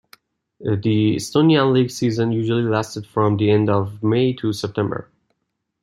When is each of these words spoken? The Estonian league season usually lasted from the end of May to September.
The 0.59 1.15
Estonian 1.17 1.73
league 1.73 1.91
season 1.91 2.31
usually 2.31 2.63
lasted 2.63 3.05
from 3.05 3.37
the 3.37 3.51
end 3.51 3.69
of 3.69 4.01
May 4.01 4.33
to 4.33 4.51
September. 4.51 5.11